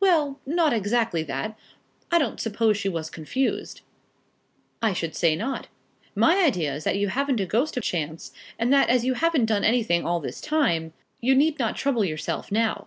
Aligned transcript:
"Well, 0.00 0.40
not 0.46 0.72
exactly 0.72 1.22
that. 1.24 1.54
I 2.10 2.18
don't 2.18 2.40
suppose 2.40 2.78
she 2.78 2.88
was 2.88 3.10
confused." 3.10 3.82
"I 4.80 4.94
should 4.94 5.14
say 5.14 5.36
not. 5.36 5.68
My 6.14 6.42
idea 6.42 6.74
is 6.74 6.84
that 6.84 6.96
you 6.96 7.08
haven't 7.08 7.38
a 7.40 7.44
ghost 7.44 7.76
of 7.76 7.82
chance, 7.82 8.32
and 8.58 8.72
that 8.72 8.88
as 8.88 9.04
you 9.04 9.12
haven't 9.12 9.44
done 9.44 9.64
anything 9.64 10.06
all 10.06 10.20
this 10.20 10.40
time, 10.40 10.94
you 11.20 11.34
need 11.34 11.58
not 11.58 11.76
trouble 11.76 12.02
yourself 12.02 12.50
now." 12.50 12.86